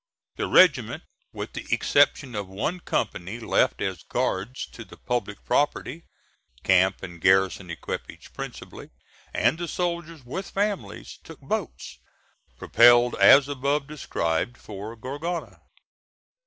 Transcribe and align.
The 0.35 0.47
regiment, 0.47 1.03
with 1.31 1.53
the 1.53 1.67
exception 1.71 2.33
of 2.33 2.47
one 2.47 2.79
company 2.79 3.39
left 3.39 3.83
as 3.83 4.01
guards 4.01 4.65
to 4.71 4.83
the 4.83 4.97
public 4.97 5.45
property 5.45 6.05
camp 6.63 7.03
and 7.03 7.21
garrison 7.21 7.69
equipage 7.69 8.33
principally 8.33 8.89
and 9.31 9.59
the 9.59 9.67
soldiers 9.67 10.25
with 10.25 10.49
families, 10.49 11.19
took 11.23 11.39
boats, 11.39 11.99
propelled 12.57 13.13
as 13.17 13.47
above 13.47 13.85
described, 13.85 14.57
for 14.57 14.95
Gorgona. 14.95 15.61